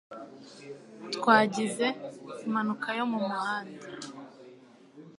[1.15, 1.85] Twagize
[2.45, 3.79] impanuka yo mu muhanda